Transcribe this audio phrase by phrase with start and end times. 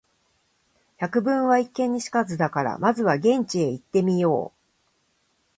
[0.99, 4.57] 「百聞は一見に如かず」だから、まずは現地へ行ってみよう。